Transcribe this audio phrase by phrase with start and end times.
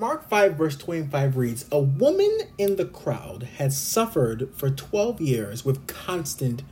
[0.00, 5.64] Mark 5, verse 25 reads A woman in the crowd had suffered for 12 years
[5.64, 6.62] with constant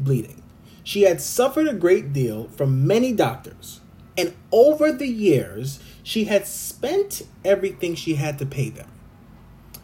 [0.00, 0.42] bleeding.
[0.82, 3.80] She had suffered a great deal from many doctors,
[4.18, 8.88] and over the years, she had spent everything she had to pay them.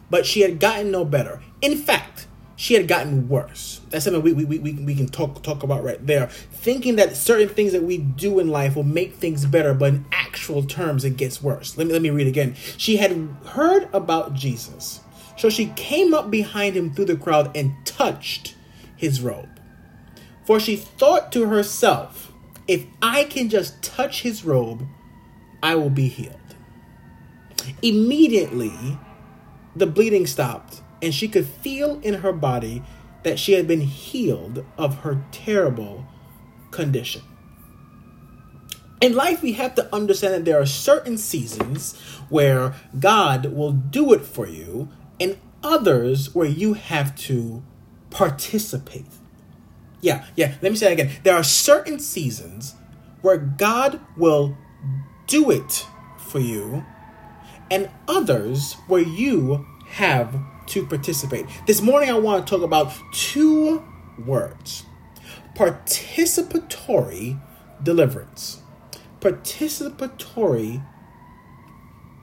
[0.09, 1.41] But she had gotten no better.
[1.61, 2.27] In fact,
[2.59, 3.79] she had gotten worse.
[3.89, 6.27] That's something we, we, we, we can talk talk about right there.
[6.27, 10.05] Thinking that certain things that we do in life will make things better, but in
[10.11, 11.77] actual terms, it gets worse.
[11.77, 12.55] Let me let me read again.
[12.75, 13.13] She had
[13.45, 14.99] heard about Jesus,
[15.37, 18.55] so she came up behind him through the crowd and touched
[18.93, 19.47] his robe.
[20.43, 22.33] For she thought to herself,
[22.67, 24.85] if I can just touch his robe,
[25.63, 26.35] I will be healed.
[27.81, 28.99] Immediately,
[29.77, 32.83] the bleeding stopped and she could feel in her body
[33.23, 36.05] that she had been healed of her terrible
[36.71, 37.21] condition.
[39.01, 44.11] In life, we have to understand that there are certain seasons where God will do
[44.13, 44.89] it for you,
[45.19, 47.63] and others where you have to
[48.09, 49.05] participate.
[50.01, 51.11] Yeah, yeah, let me say that again.
[51.23, 52.75] There are certain seasons
[53.21, 54.57] where God will
[55.27, 55.85] do it
[56.17, 56.85] for you,
[57.71, 60.39] and others where you have
[60.69, 61.45] to participate.
[61.67, 63.83] This morning, I want to talk about two
[64.25, 64.85] words
[65.55, 67.39] participatory
[67.83, 68.61] deliverance.
[69.19, 70.81] Participatory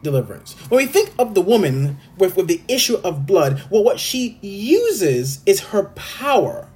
[0.02, 0.54] deliverance.
[0.70, 4.38] When we think of the woman with, with the issue of blood, well, what she
[4.40, 6.68] uses is her power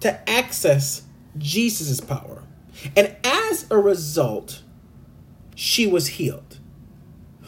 [0.00, 1.02] to access
[1.36, 2.42] Jesus' power.
[2.94, 4.62] And as a result,
[5.54, 6.55] she was healed.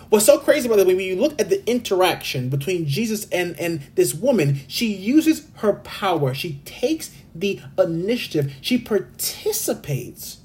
[0.09, 3.83] What's so crazy about that, when you look at the interaction between Jesus and, and
[3.95, 6.33] this woman, she uses her power.
[6.33, 8.55] She takes the initiative.
[8.62, 10.39] She participates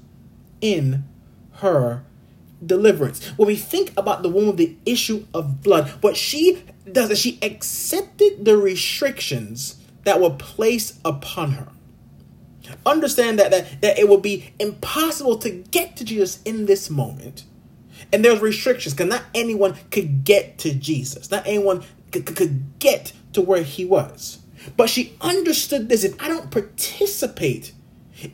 [0.60, 1.04] in
[1.54, 2.04] her
[2.64, 3.26] deliverance.
[3.38, 7.18] When we think about the woman with the issue of blood, what she does is
[7.18, 11.68] she accepted the restrictions that were placed upon her.
[12.84, 17.44] Understand that, that, that it would be impossible to get to Jesus in this moment
[18.12, 21.30] and there's restrictions because not anyone could get to Jesus.
[21.30, 24.38] Not anyone could, could get to where he was.
[24.76, 26.04] But she understood this.
[26.04, 27.72] If I don't participate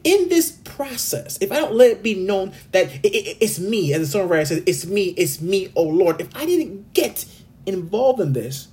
[0.05, 3.93] in this process, if I don't let it be known that it, it, it's me,
[3.93, 7.25] as the songwriter says, it's me, it's me, oh Lord, if I didn't get
[7.67, 8.69] involved in this,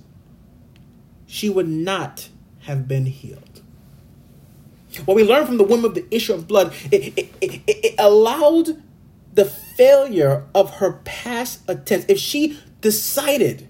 [1.26, 2.28] she would not
[2.60, 3.62] have been healed.
[5.04, 8.82] What we learn from the woman of the issue of blood, it, it allowed
[9.38, 13.68] the failure of her past attempts, if she decided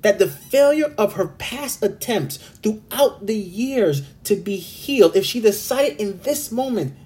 [0.00, 5.38] that the failure of her past attempts throughout the years to be healed, if she
[5.38, 6.96] decided in this moment,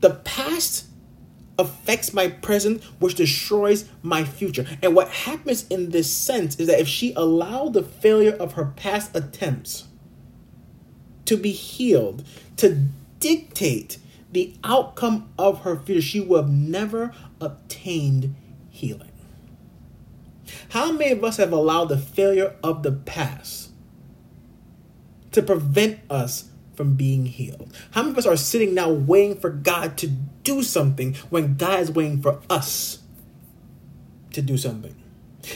[0.00, 0.86] the past
[1.58, 4.64] affects my present, which destroys my future.
[4.82, 8.72] And what happens in this sense is that if she allowed the failure of her
[8.76, 9.84] past attempts
[11.26, 12.24] to be healed,
[12.56, 12.86] to
[13.20, 13.98] dictate
[14.34, 18.34] the outcome of her fear, she would have never obtained
[18.68, 19.12] healing.
[20.70, 23.70] How many of us have allowed the failure of the past
[25.30, 27.72] to prevent us from being healed?
[27.92, 31.80] How many of us are sitting now waiting for God to do something when God
[31.80, 32.98] is waiting for us
[34.32, 34.96] to do something?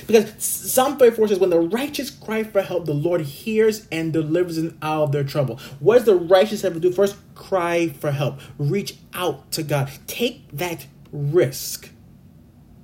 [0.07, 4.57] Because Psalm 34 says, When the righteous cry for help, the Lord hears and delivers
[4.57, 5.59] them out of their trouble.
[5.81, 6.93] What does the righteous have to do?
[6.93, 8.41] First, cry for help.
[8.59, 9.91] Reach out to God.
[10.07, 11.91] Take that risk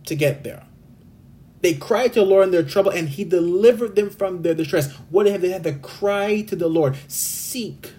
[0.06, 0.64] to get there.
[1.60, 4.92] They cried to the Lord in their trouble, and He delivered them from their distress.
[5.10, 6.96] What have they had to cry to the Lord?
[7.08, 7.92] Seek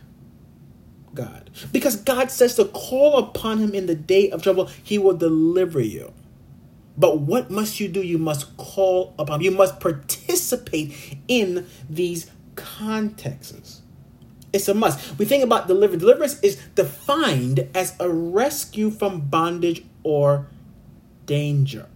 [1.16, 1.50] God.
[1.72, 5.80] Because God says to call upon Him in the day of trouble, He will deliver
[5.80, 6.14] you.
[6.98, 8.02] But what must you do?
[8.02, 13.82] You must call upon, you must participate in these contexts.
[14.54, 15.20] It's a must.
[15.20, 16.02] We think about deliverance.
[16.02, 20.48] Deliverance is defined as a rescue from bondage or
[21.26, 21.88] danger.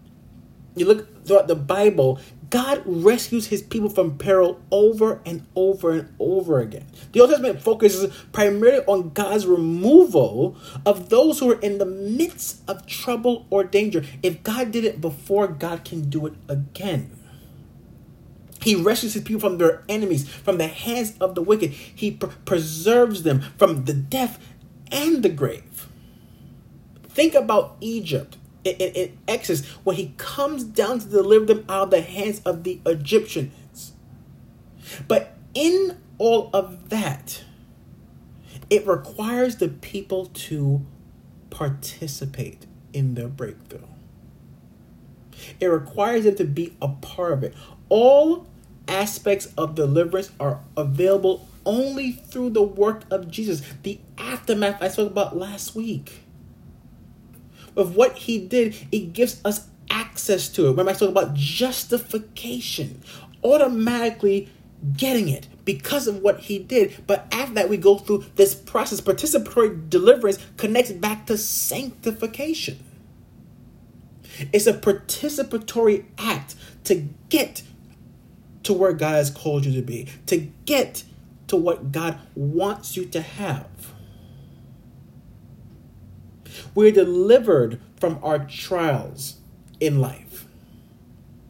[0.76, 6.16] You look throughout the Bible, God rescues his people from peril over and over and
[6.20, 6.86] over again.
[7.12, 12.62] The Old Testament focuses primarily on God's removal of those who are in the midst
[12.68, 14.04] of trouble or danger.
[14.24, 17.16] If God did it before, God can do it again.
[18.62, 21.72] He rescues his people from their enemies, from the hands of the wicked.
[21.72, 24.40] He pr- preserves them from the death
[24.92, 25.88] and the grave.
[27.08, 28.38] Think about Egypt
[28.78, 32.64] in, in, Exodus when he comes down to deliver them out of the hands of
[32.64, 33.94] the Egyptians.
[35.08, 37.44] But in all of that,
[38.70, 40.86] it requires the people to
[41.50, 43.80] participate in their breakthrough.
[45.60, 47.56] It requires them to be a part of it.
[47.88, 48.48] All
[48.88, 53.62] aspects of deliverance are available only through the work of Jesus.
[53.84, 56.24] The aftermath I spoke about last week.
[57.76, 60.70] Of what he did, it gives us access to it.
[60.72, 63.02] Remember, I spoke about justification,
[63.44, 64.50] automatically
[64.96, 67.04] getting it because of what he did.
[67.06, 69.02] But after that, we go through this process.
[69.02, 72.84] Participatory deliverance connects back to sanctification.
[74.54, 76.56] It's a participatory act
[76.86, 77.64] to get
[78.64, 81.04] to where God has called you to be, to get
[81.48, 83.68] to what God wants you to have.
[86.76, 89.38] We're delivered from our trials
[89.80, 90.46] in life.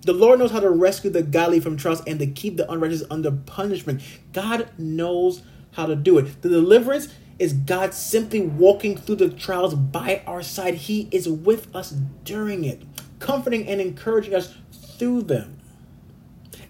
[0.02, 3.04] The Lord knows how to rescue the godly from trials and to keep the unrighteous
[3.12, 4.02] under punishment.
[4.34, 5.44] God knows
[5.74, 6.42] how to do it.
[6.42, 10.76] The deliverance is God simply walking through the trials by our side.
[10.76, 11.92] He is with us
[12.24, 12.82] during it,
[13.20, 15.60] comforting and encouraging us through them.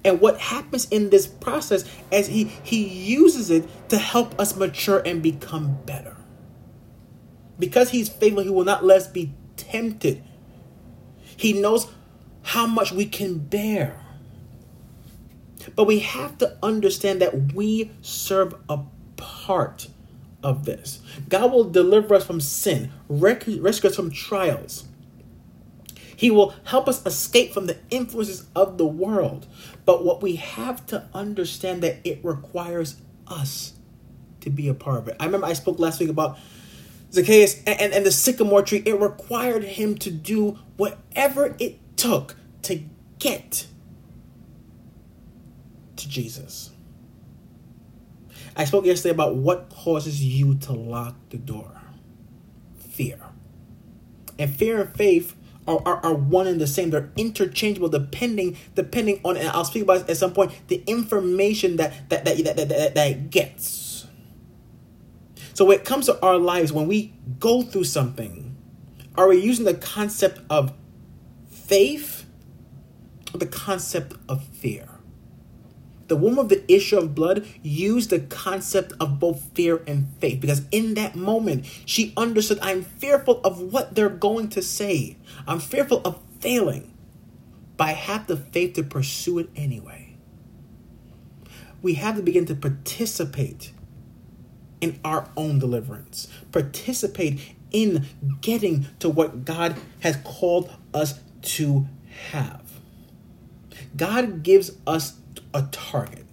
[0.06, 5.02] And what happens in this process as he he uses it to help us mature
[5.06, 6.16] and become better.
[7.60, 10.24] Because he's faithful, he will not let us be tempted.
[11.36, 11.88] He knows
[12.42, 14.00] how much we can bear.
[15.76, 18.80] But we have to understand that we serve a
[19.18, 19.90] part
[20.42, 21.02] of this.
[21.28, 24.86] God will deliver us from sin, rescue us from trials.
[26.16, 29.48] He will help us escape from the influences of the world.
[29.86, 32.98] But what we have to understand that it requires
[33.28, 33.74] us
[34.42, 35.16] to be a part of it.
[35.20, 36.38] I remember I spoke last week about
[37.12, 38.84] Zacchaeus and, and, and the sycamore tree.
[38.86, 42.84] It required him to do whatever it took to
[43.20, 43.68] get
[45.98, 46.72] to Jesus.
[48.56, 51.82] I spoke yesterday about what causes you to lock the door
[52.90, 53.20] fear.
[54.38, 55.36] And fear and faith
[55.68, 56.90] are, are, are one and the same.
[56.92, 62.10] They're interchangeable depending depending on and I'll speak about at some point the information that
[62.10, 63.88] that that that, that, that, that gets.
[65.60, 68.56] So when it comes to our lives, when we go through something,
[69.18, 70.72] are we using the concept of
[71.50, 72.26] faith
[73.34, 74.88] or the concept of fear?
[76.08, 80.40] the woman of the issue of blood used the concept of both fear and faith
[80.40, 85.18] because in that moment she understood I'm fearful of what they're going to say.
[85.46, 86.94] I'm fearful of failing,
[87.76, 90.16] but I have the faith to pursue it anyway.
[91.82, 93.74] We have to begin to participate
[94.81, 97.40] in our own deliverance, participate
[97.72, 98.06] in
[98.42, 101.88] getting to what God has called us to
[102.31, 102.62] have.
[103.96, 105.18] God gives us
[105.54, 106.26] a target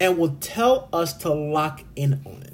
[0.00, 2.51] and will tell us to lock in on it.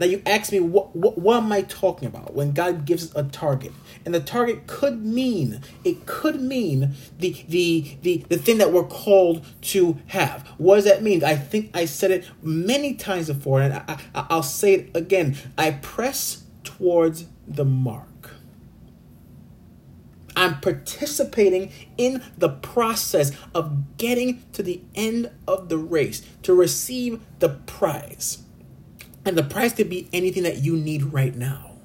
[0.00, 3.22] Now you ask me what, what what am I talking about when God gives a
[3.24, 3.72] target?
[4.06, 8.84] And the target could mean it could mean the the the the thing that we're
[8.84, 10.48] called to have.
[10.56, 11.22] What does that mean?
[11.22, 15.36] I think I said it many times before, and I, I, I'll say it again.
[15.58, 18.06] I press towards the mark.
[20.34, 27.20] I'm participating in the process of getting to the end of the race to receive
[27.40, 28.38] the prize.
[29.30, 31.76] And the price could be anything that you need right now.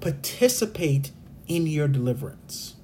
[0.00, 1.10] Participate
[1.48, 2.76] in your deliverance.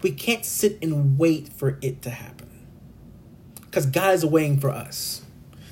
[0.00, 2.48] We can't sit and wait for it to happen
[3.60, 5.20] because God is waiting for us.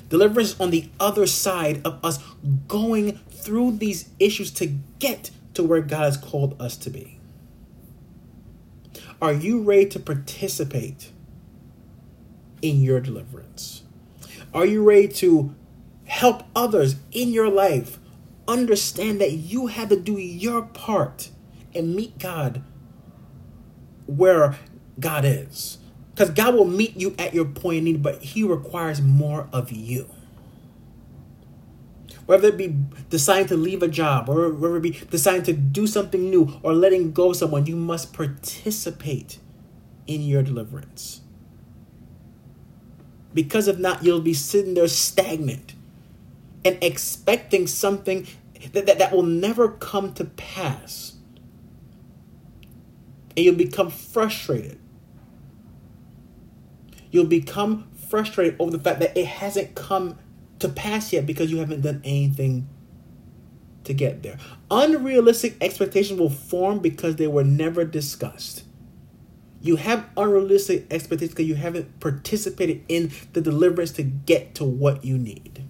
[0.07, 2.23] Deliverance on the other side of us
[2.67, 4.67] going through these issues to
[4.99, 7.19] get to where God has called us to be?
[9.19, 11.09] Are you ready to participate
[12.61, 13.81] in your deliverance?
[14.53, 15.55] Are you ready to
[16.07, 17.99] help others in your life
[18.47, 21.29] understand that you had to do your part
[21.75, 22.63] and meet God
[24.05, 24.57] where
[24.99, 25.77] God is?
[26.13, 29.71] Because God will meet you at your point of need, but He requires more of
[29.71, 30.09] you
[32.27, 32.75] whether it be
[33.09, 36.73] deciding to leave a job or whether it be deciding to do something new or
[36.73, 39.39] letting go of someone, you must participate
[40.05, 41.21] in your deliverance.
[43.33, 45.73] Because if not, you'll be sitting there stagnant
[46.67, 48.27] and expecting something
[48.73, 51.13] that, that, that will never come to pass.
[53.37, 54.77] And you'll become frustrated.
[57.09, 60.17] You'll become frustrated over the fact that it hasn't come
[60.59, 62.67] to pass yet because you haven't done anything
[63.85, 64.37] to get there.
[64.69, 68.65] Unrealistic expectations will form because they were never discussed.
[69.61, 75.05] You have unrealistic expectations because you haven't participated in the deliverance to get to what
[75.05, 75.66] you need.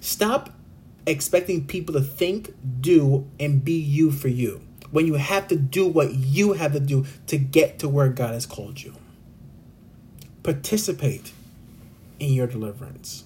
[0.00, 0.50] Stop
[1.06, 5.86] expecting people to think, do, and be you for you when you have to do
[5.86, 8.94] what you have to do to get to where God has called you.
[10.42, 11.32] Participate
[12.18, 13.24] in your deliverance.